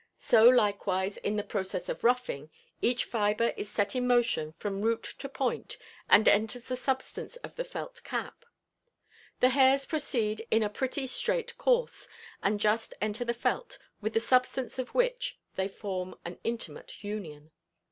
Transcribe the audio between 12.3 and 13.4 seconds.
and just enter the